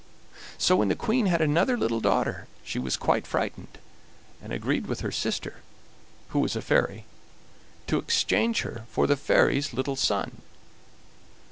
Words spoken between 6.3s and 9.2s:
was a fairy) to exchange her for the